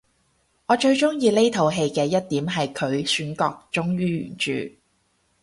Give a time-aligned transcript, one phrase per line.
[0.65, 4.71] 我最鍾意呢套戲嘅一點係佢選角忠於原著